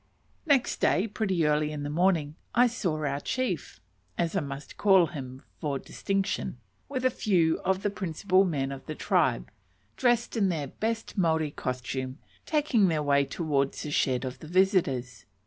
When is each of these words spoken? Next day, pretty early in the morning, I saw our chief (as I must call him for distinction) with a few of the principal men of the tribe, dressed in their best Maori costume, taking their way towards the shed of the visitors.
Next 0.47 0.77
day, 0.77 1.07
pretty 1.07 1.45
early 1.45 1.71
in 1.71 1.83
the 1.83 1.89
morning, 1.91 2.33
I 2.55 2.65
saw 2.65 2.95
our 3.05 3.19
chief 3.19 3.79
(as 4.17 4.35
I 4.35 4.39
must 4.39 4.75
call 4.75 5.05
him 5.05 5.43
for 5.59 5.77
distinction) 5.77 6.57
with 6.89 7.05
a 7.05 7.11
few 7.11 7.59
of 7.59 7.83
the 7.83 7.91
principal 7.91 8.43
men 8.43 8.71
of 8.71 8.83
the 8.87 8.95
tribe, 8.95 9.51
dressed 9.97 10.35
in 10.35 10.49
their 10.49 10.65
best 10.65 11.19
Maori 11.19 11.51
costume, 11.51 12.17
taking 12.47 12.87
their 12.87 13.03
way 13.03 13.25
towards 13.25 13.83
the 13.83 13.91
shed 13.91 14.25
of 14.25 14.39
the 14.39 14.47
visitors. 14.47 15.25